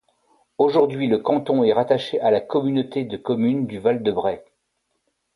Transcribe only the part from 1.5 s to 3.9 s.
est rattaché à la communauté de communes du